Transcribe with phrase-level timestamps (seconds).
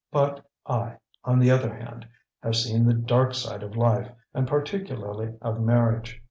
[0.11, 2.07] "But I, on the other hand,
[2.41, 6.19] have seen the dark side of life, and particularly of marriage.